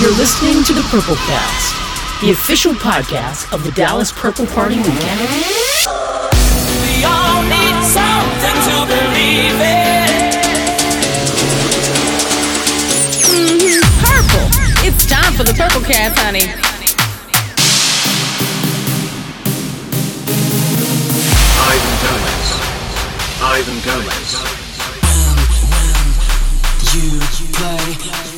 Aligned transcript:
You're 0.00 0.14
listening 0.14 0.62
to 0.62 0.72
the 0.72 0.82
Purple 0.82 1.16
Cast, 1.16 2.22
the 2.22 2.30
official 2.30 2.72
podcast 2.72 3.52
of 3.52 3.64
the 3.64 3.72
Dallas 3.72 4.12
Purple 4.12 4.46
Party 4.46 4.76
Weekend. 4.76 4.94
We 6.86 7.02
all 7.02 7.42
need 7.42 7.74
something 7.82 8.58
to 8.62 8.86
believe 8.86 9.58
in. 9.58 10.38
Mm-hmm. 13.26 13.82
Purple. 13.98 14.46
It's 14.86 15.04
time 15.04 15.32
for 15.34 15.42
the 15.42 15.52
Purple 15.54 15.80
Cast, 15.80 16.16
honey. 16.16 16.46
Ivan 21.58 21.94
Gomez. 22.06 22.48
Ivan 23.42 23.78
Gomez. 23.82 24.30
When, 26.94 27.10
when 27.10 27.26
you 27.40 27.46
play 27.52 28.37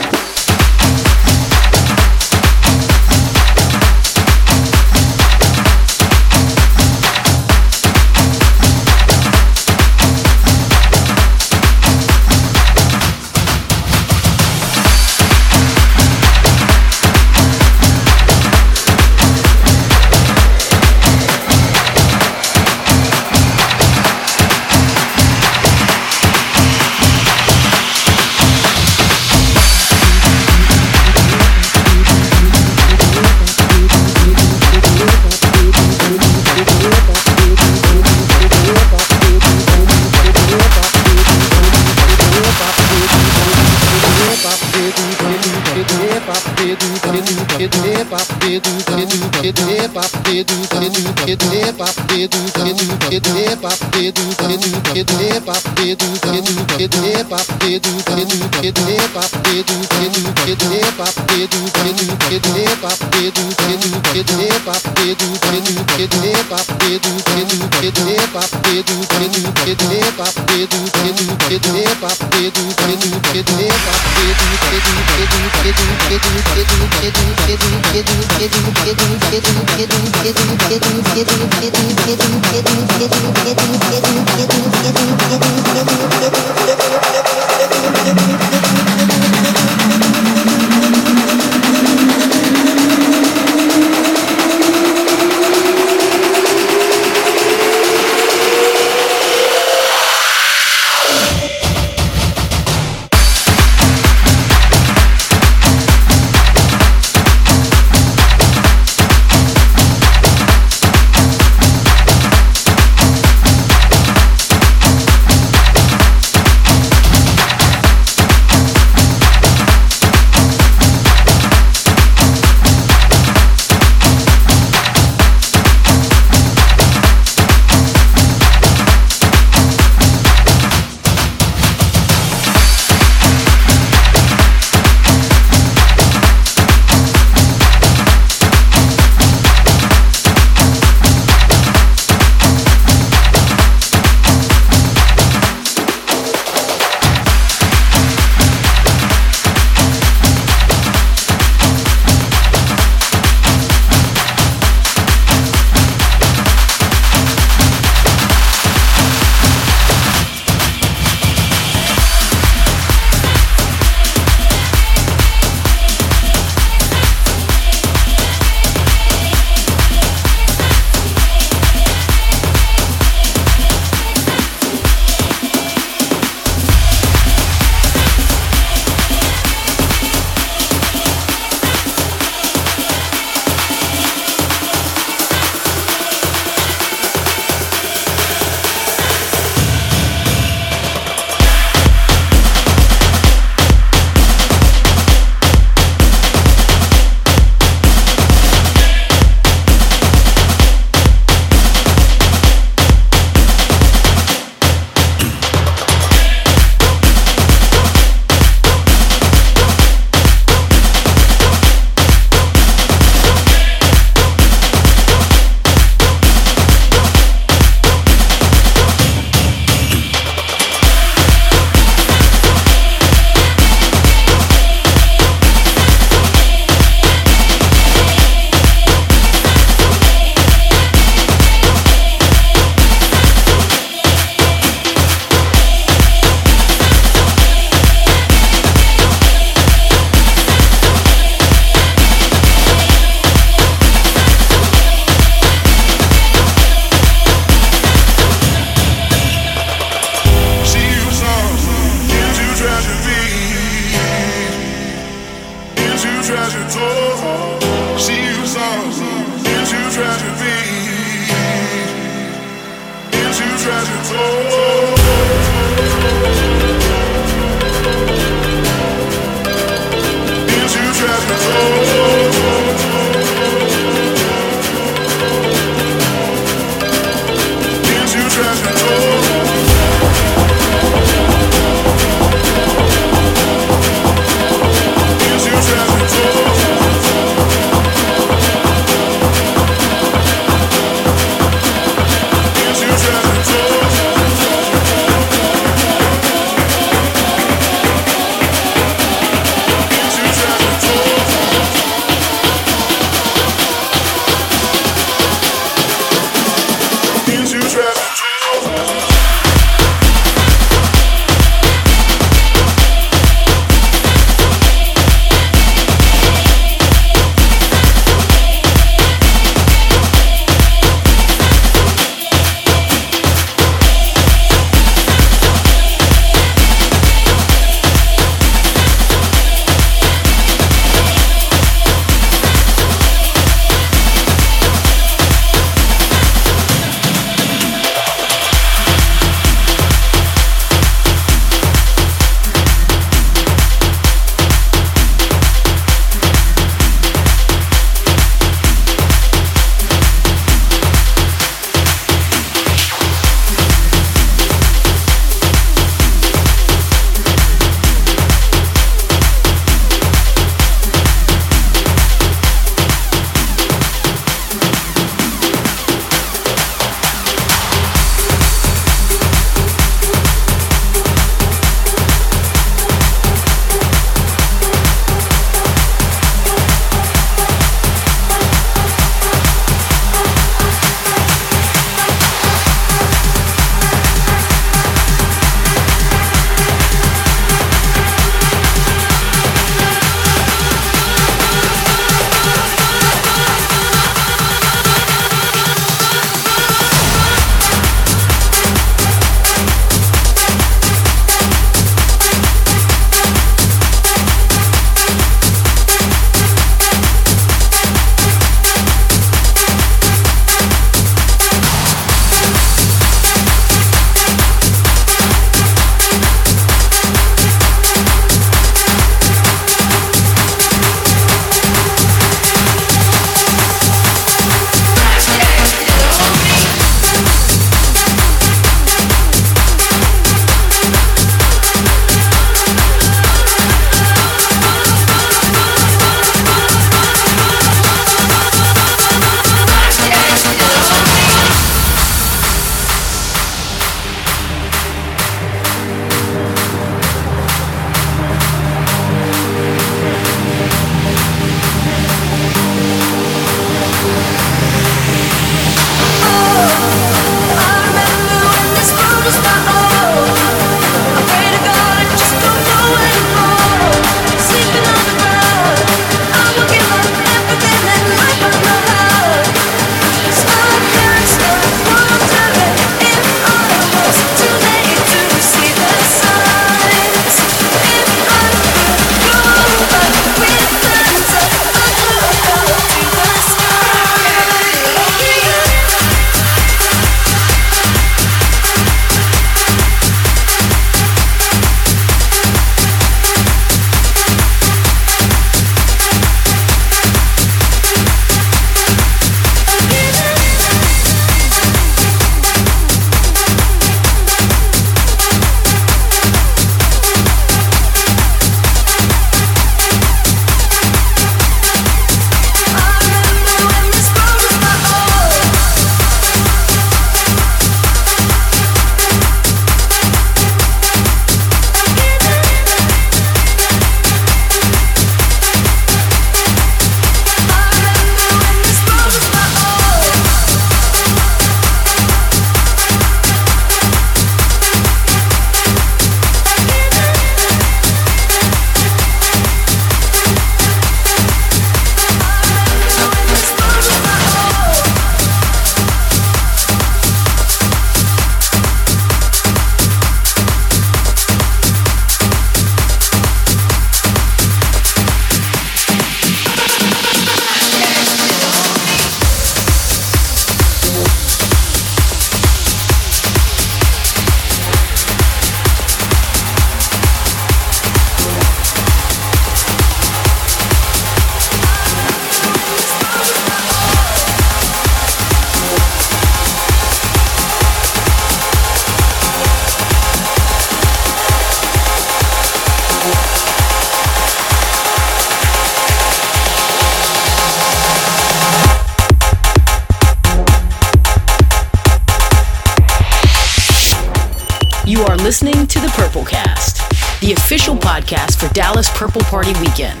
Dallas 598.70 598.88
Purple 598.96 599.22
Party 599.22 599.52
Weekend. 599.58 600.00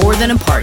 More 0.00 0.14
than 0.14 0.30
a 0.30 0.36
party, 0.36 0.53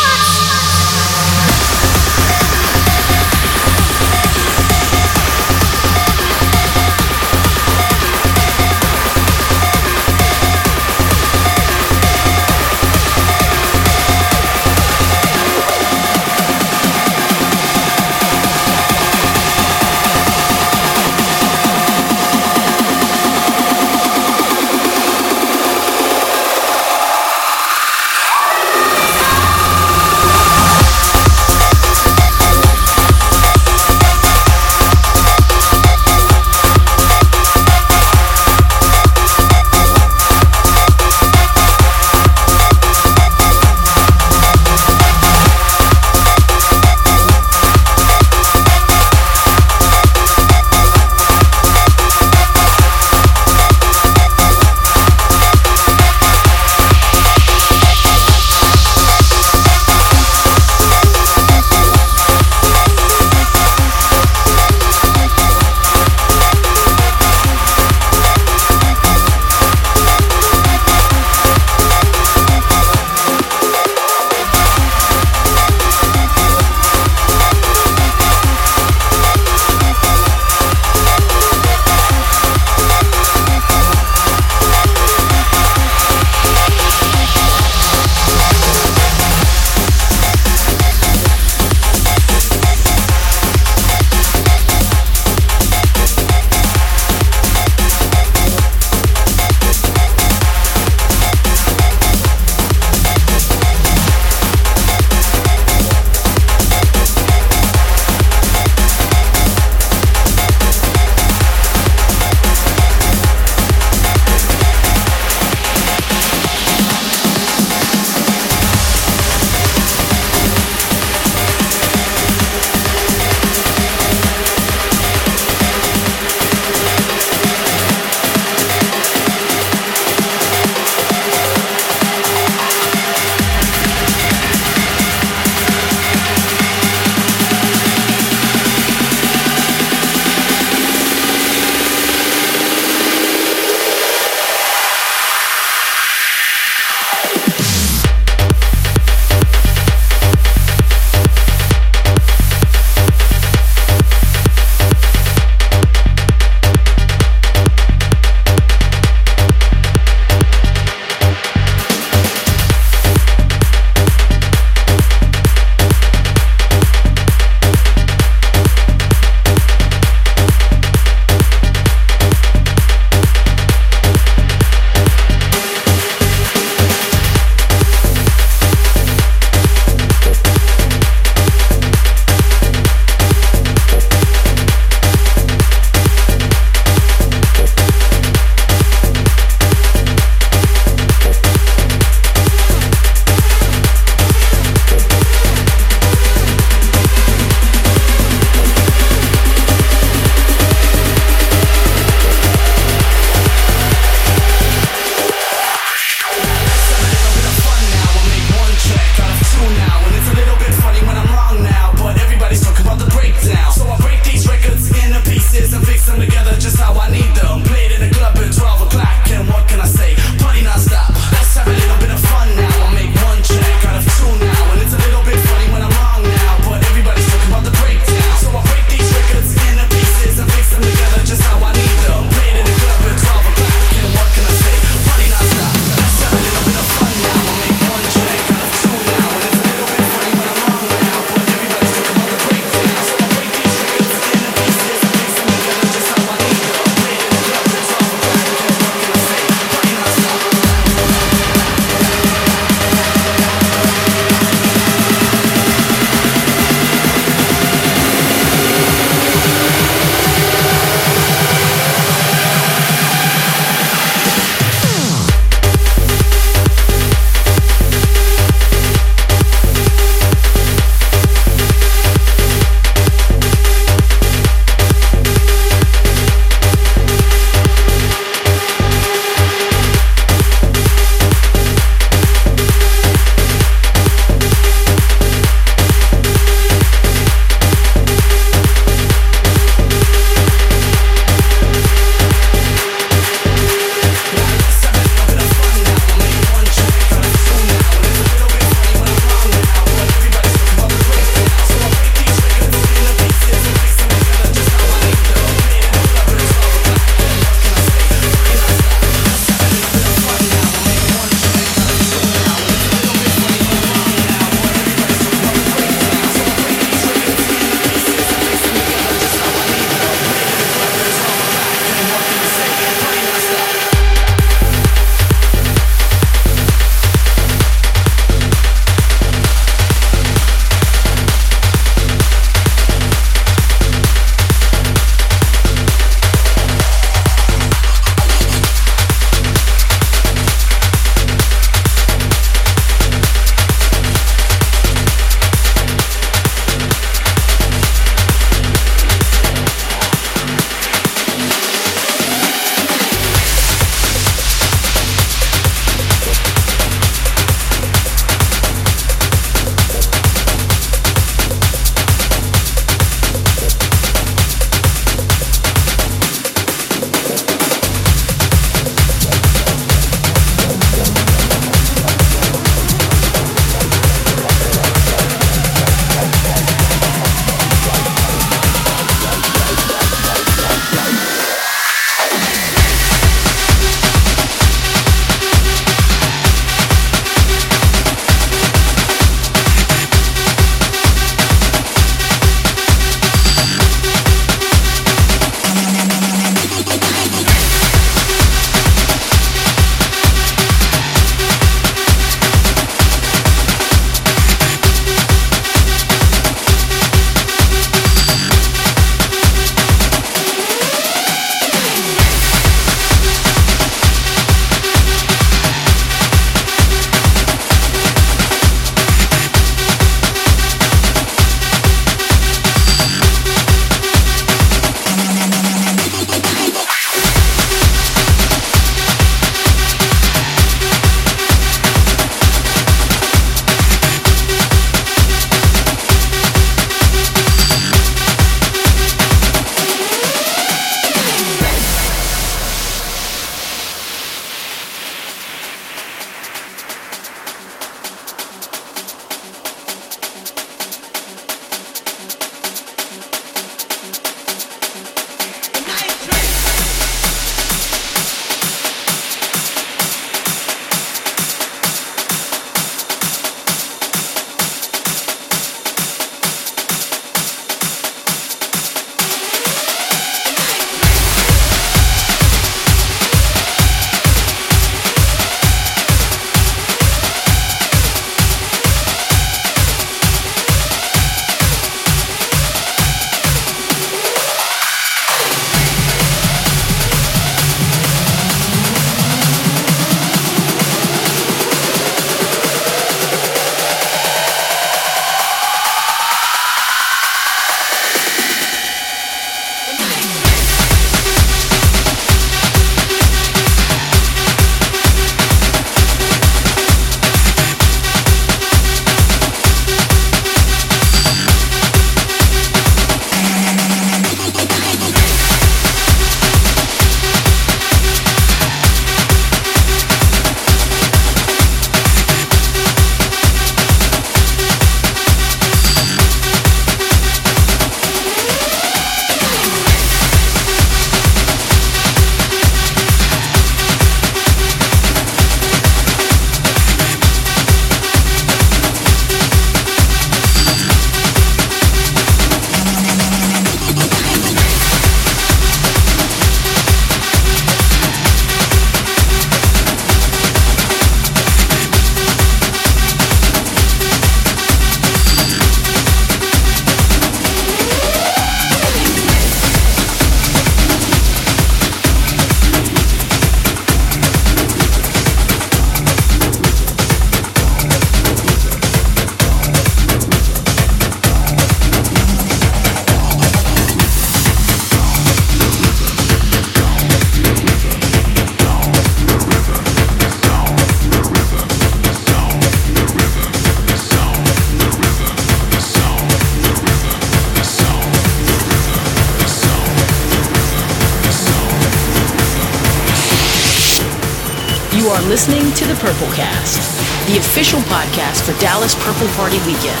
Party 599.44 599.58
Weekend. 599.66 600.00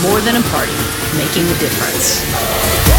More 0.00 0.18
than 0.22 0.36
a 0.36 0.42
party, 0.48 0.72
making 1.14 1.44
a 1.44 1.58
difference. 1.58 2.97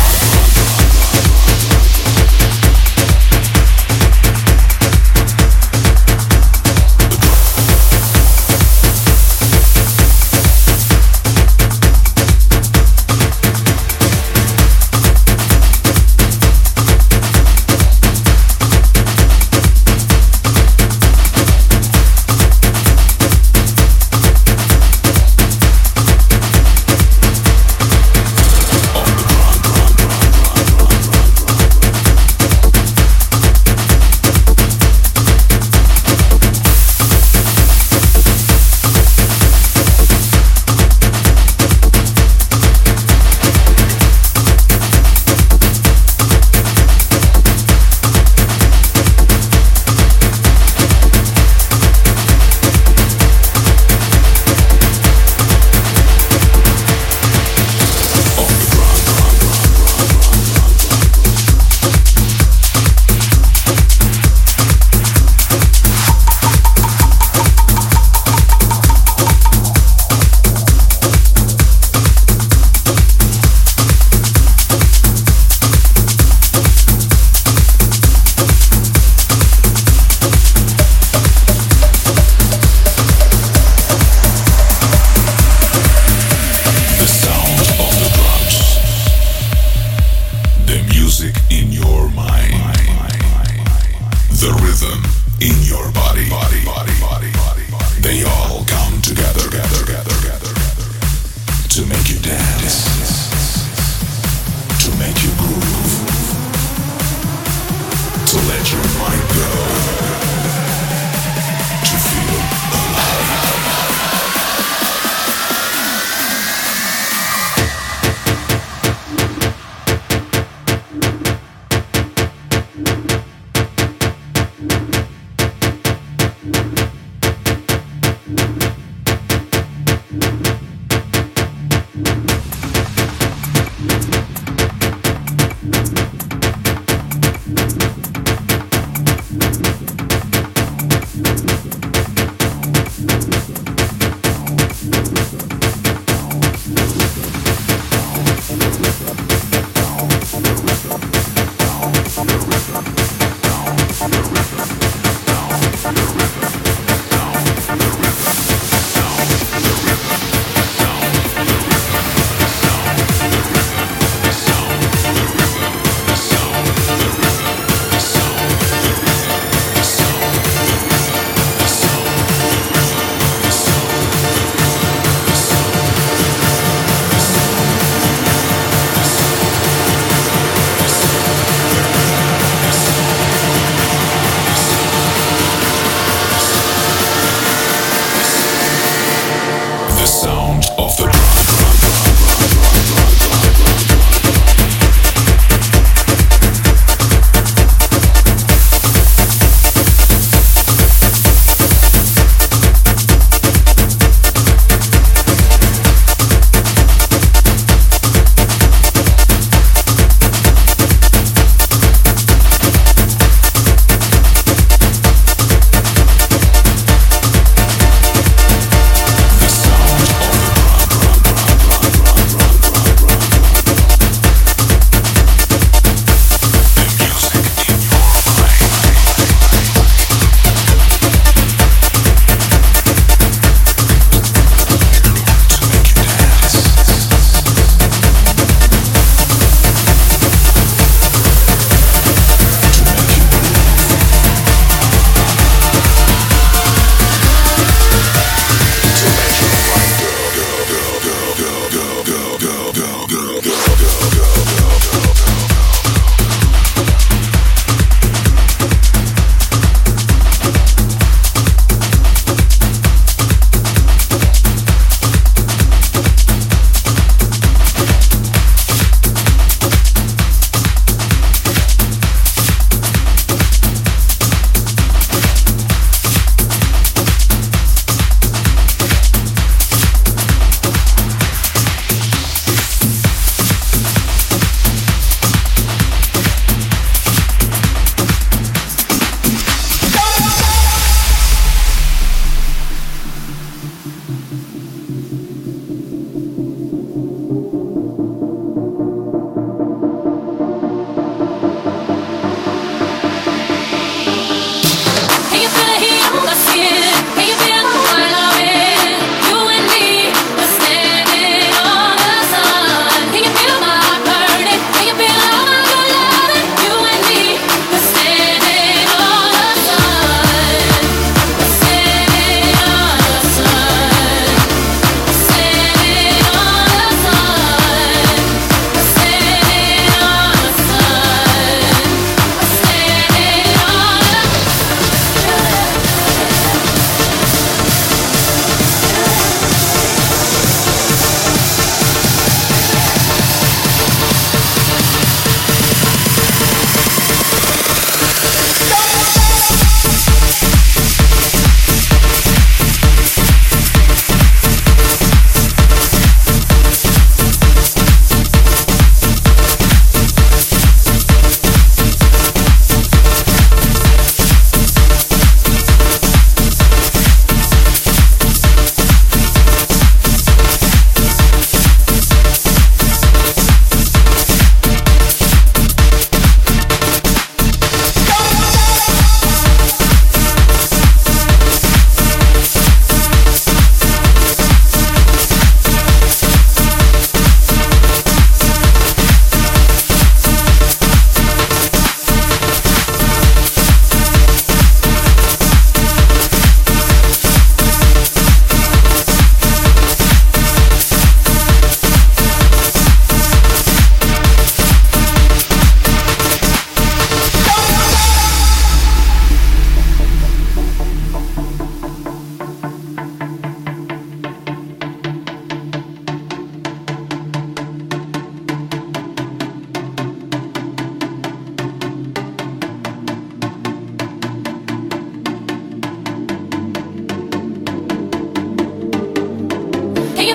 to. 105.38 105.79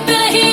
been 0.05 0.15
a 0.15 0.31
hero. 0.31 0.44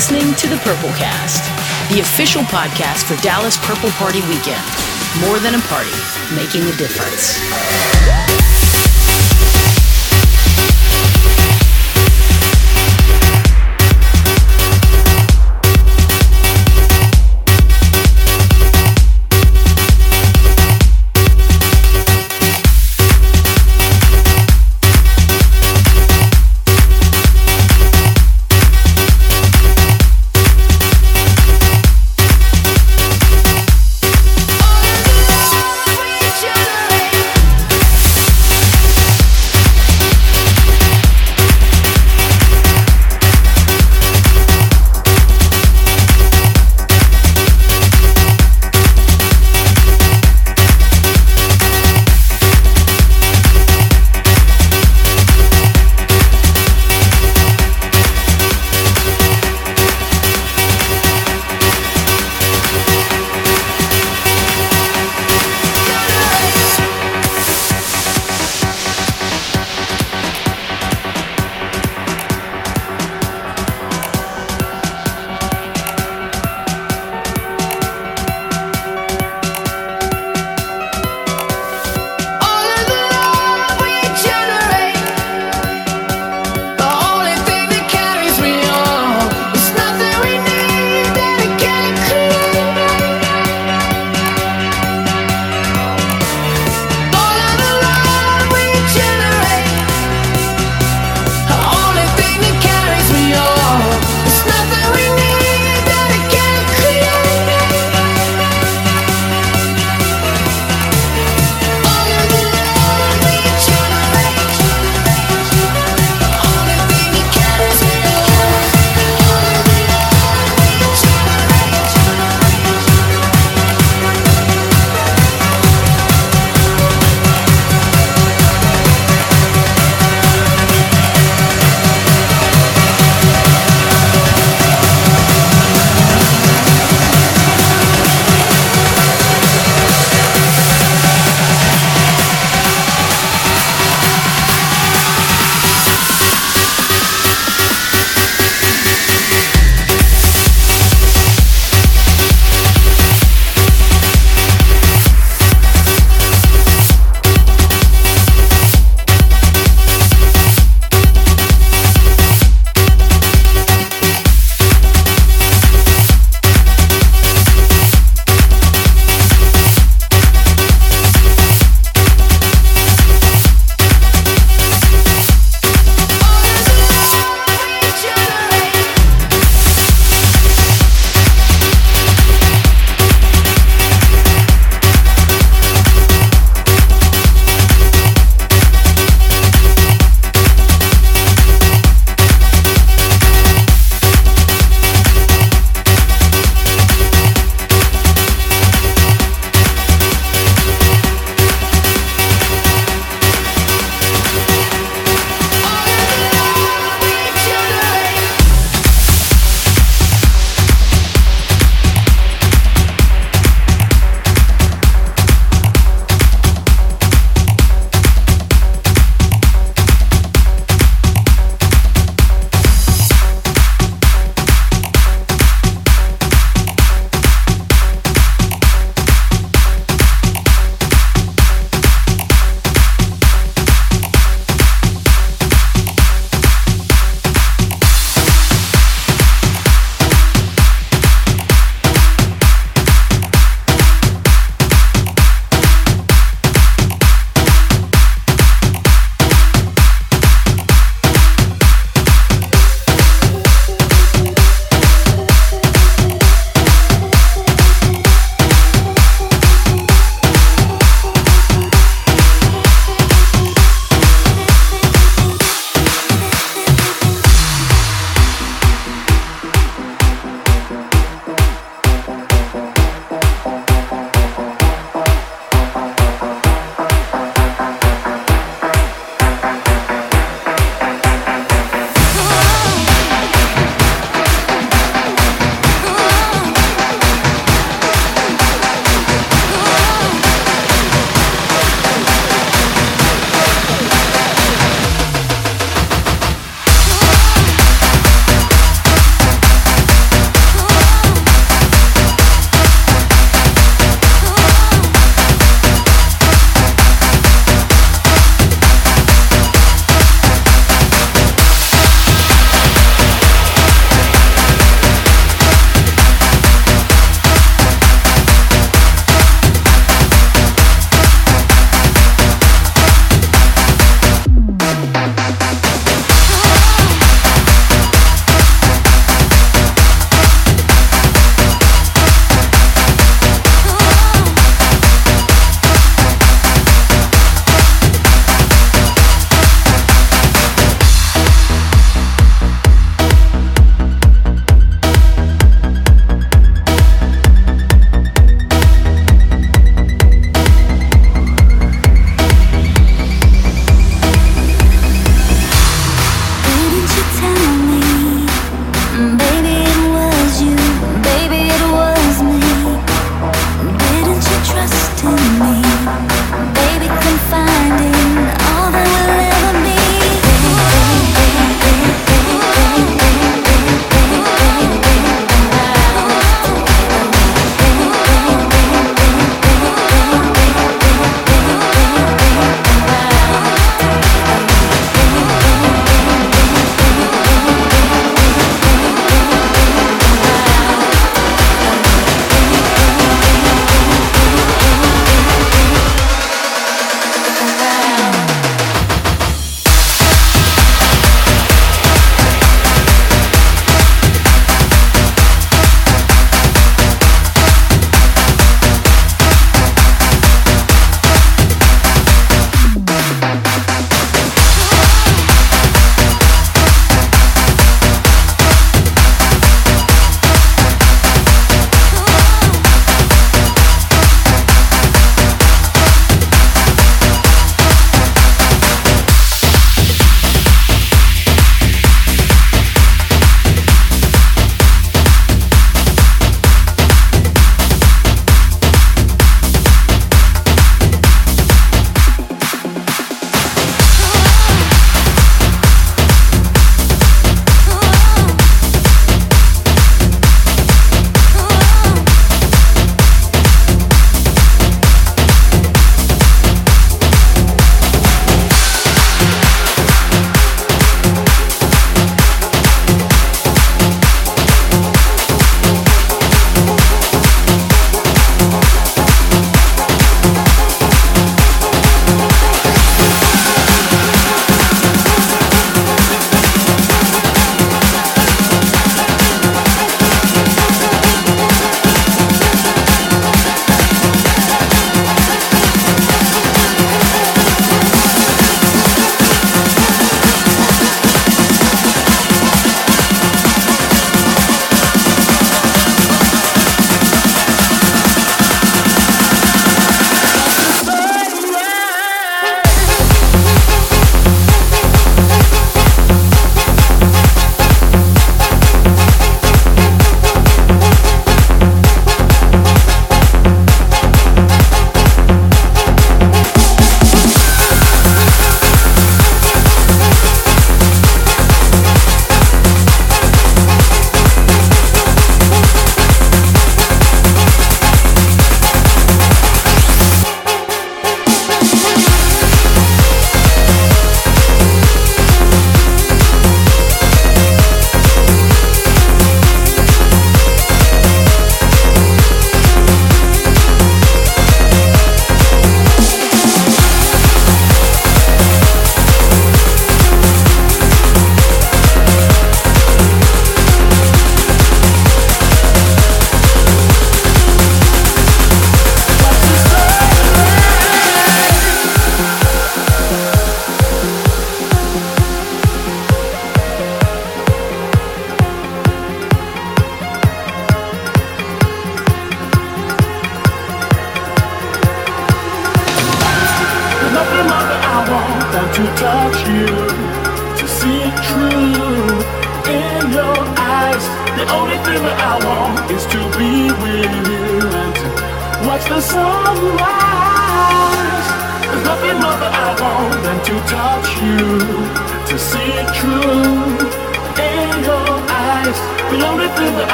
Listening 0.00 0.34
to 0.36 0.48
the 0.48 0.56
PurpleCast, 0.56 1.92
the 1.92 2.00
official 2.00 2.40
podcast 2.44 3.04
for 3.04 3.22
Dallas 3.22 3.58
Purple 3.58 3.90
Party 3.90 4.22
Weekend. 4.22 4.64
More 5.20 5.38
than 5.38 5.54
a 5.54 5.60
party, 5.68 5.92
making 6.34 6.62
a 6.62 6.74
difference. 6.78 7.99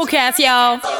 You 0.00 0.04
listening 0.04 0.32
to 0.32 0.32
Cast, 0.32 0.38
y'all. 0.38 0.99